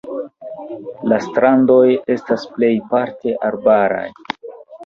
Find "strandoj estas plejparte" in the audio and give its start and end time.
1.25-3.37